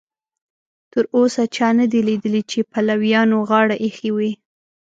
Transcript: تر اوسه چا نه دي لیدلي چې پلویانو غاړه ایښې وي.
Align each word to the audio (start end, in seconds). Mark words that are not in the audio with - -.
تر 0.91 1.03
اوسه 1.17 1.43
چا 1.55 1.69
نه 1.79 1.85
دي 1.91 1.99
لیدلي 2.07 2.41
چې 2.51 2.59
پلویانو 2.71 3.37
غاړه 3.49 3.75
ایښې 3.83 4.09
وي. 4.17 4.31